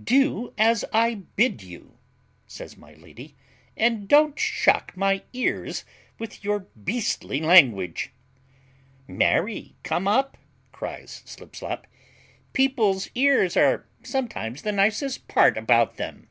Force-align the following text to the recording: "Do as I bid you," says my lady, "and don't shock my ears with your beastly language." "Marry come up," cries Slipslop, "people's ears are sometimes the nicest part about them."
"Do 0.00 0.54
as 0.56 0.84
I 0.92 1.14
bid 1.34 1.60
you," 1.60 1.98
says 2.46 2.76
my 2.76 2.94
lady, 2.94 3.34
"and 3.76 4.06
don't 4.06 4.38
shock 4.38 4.96
my 4.96 5.24
ears 5.32 5.84
with 6.20 6.44
your 6.44 6.60
beastly 6.84 7.40
language." 7.40 8.12
"Marry 9.08 9.74
come 9.82 10.06
up," 10.06 10.38
cries 10.70 11.22
Slipslop, 11.26 11.88
"people's 12.52 13.10
ears 13.16 13.56
are 13.56 13.88
sometimes 14.04 14.62
the 14.62 14.70
nicest 14.70 15.26
part 15.26 15.58
about 15.58 15.96
them." 15.96 16.28